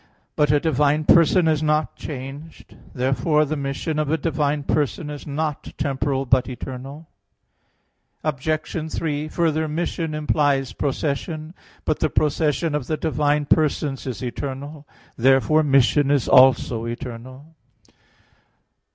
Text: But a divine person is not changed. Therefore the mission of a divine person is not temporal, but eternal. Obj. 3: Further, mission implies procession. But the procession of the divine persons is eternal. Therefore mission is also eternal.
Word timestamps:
But 0.35 0.49
a 0.51 0.59
divine 0.59 1.03
person 1.03 1.47
is 1.47 1.61
not 1.61 1.95
changed. 1.95 2.75
Therefore 2.91 3.45
the 3.45 3.55
mission 3.55 3.99
of 3.99 4.09
a 4.09 4.17
divine 4.17 4.63
person 4.63 5.11
is 5.11 5.27
not 5.27 5.73
temporal, 5.77 6.25
but 6.25 6.49
eternal. 6.49 7.07
Obj. 8.23 8.91
3: 8.91 9.27
Further, 9.27 9.67
mission 9.67 10.15
implies 10.15 10.73
procession. 10.73 11.53
But 11.85 11.99
the 11.99 12.09
procession 12.09 12.73
of 12.73 12.87
the 12.87 12.97
divine 12.97 13.45
persons 13.45 14.07
is 14.07 14.23
eternal. 14.23 14.87
Therefore 15.17 15.61
mission 15.61 16.09
is 16.09 16.27
also 16.27 16.85
eternal. 16.85 17.55